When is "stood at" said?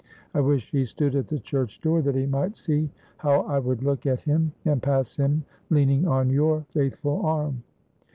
0.85-1.27